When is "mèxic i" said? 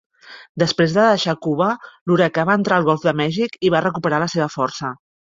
3.19-3.71